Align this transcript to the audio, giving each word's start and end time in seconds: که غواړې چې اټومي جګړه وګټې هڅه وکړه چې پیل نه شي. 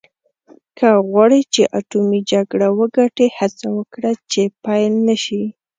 که 0.77 0.89
غواړې 1.09 1.41
چې 1.53 1.61
اټومي 1.79 2.19
جګړه 2.31 2.67
وګټې 2.79 3.27
هڅه 3.37 3.67
وکړه 3.77 4.11
چې 4.31 4.41
پیل 4.63 4.93
نه 5.07 5.15
شي. 5.23 5.43